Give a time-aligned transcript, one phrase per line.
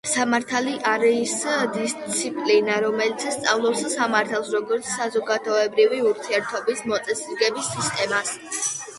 [0.09, 1.33] სამართალი არის
[1.73, 8.33] დისციპლინა, რომელიც სწავლობს სამართალს, როგორც საზოგადოებრივი ურთიერთობის მოწესრიგების სისტემას.